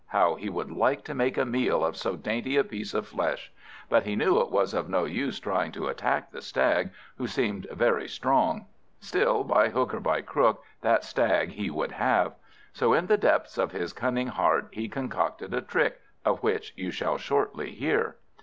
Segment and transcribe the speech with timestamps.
[0.07, 3.51] How he would like to make a meal of so dainty a piece of flesh.
[3.87, 6.89] But he knew it was of no use trying to attack the Stag,
[7.19, 8.65] who seemed very strong.
[8.99, 12.33] Still, by hook or by crook, that Stag he would have.
[12.73, 16.89] So in the depths of his cunning heart he concocted a trick, of which you
[16.89, 18.15] shall shortly hear.